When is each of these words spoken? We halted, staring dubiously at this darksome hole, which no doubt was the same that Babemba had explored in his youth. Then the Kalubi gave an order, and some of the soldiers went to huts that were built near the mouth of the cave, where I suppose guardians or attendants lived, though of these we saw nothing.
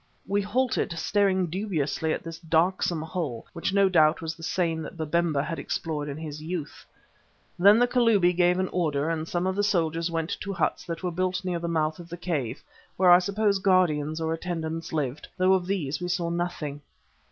We 0.25 0.41
halted, 0.41 0.93
staring 0.97 1.45
dubiously 1.45 2.11
at 2.11 2.23
this 2.23 2.39
darksome 2.39 3.03
hole, 3.03 3.45
which 3.53 3.71
no 3.71 3.87
doubt 3.87 4.19
was 4.19 4.33
the 4.33 4.41
same 4.41 4.81
that 4.81 4.97
Babemba 4.97 5.43
had 5.43 5.59
explored 5.59 6.09
in 6.09 6.17
his 6.17 6.41
youth. 6.41 6.87
Then 7.59 7.77
the 7.77 7.87
Kalubi 7.87 8.35
gave 8.35 8.57
an 8.57 8.67
order, 8.69 9.11
and 9.11 9.27
some 9.27 9.45
of 9.45 9.55
the 9.55 9.61
soldiers 9.61 10.09
went 10.09 10.35
to 10.41 10.53
huts 10.53 10.85
that 10.85 11.03
were 11.03 11.11
built 11.11 11.45
near 11.45 11.59
the 11.59 11.67
mouth 11.67 11.99
of 11.99 12.09
the 12.09 12.17
cave, 12.17 12.63
where 12.97 13.11
I 13.11 13.19
suppose 13.19 13.59
guardians 13.59 14.19
or 14.19 14.33
attendants 14.33 14.91
lived, 14.91 15.27
though 15.37 15.53
of 15.53 15.67
these 15.67 16.01
we 16.01 16.07
saw 16.07 16.31
nothing. 16.31 16.81